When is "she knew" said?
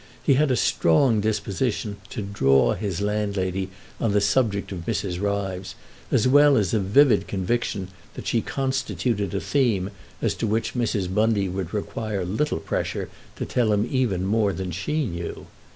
14.71-15.45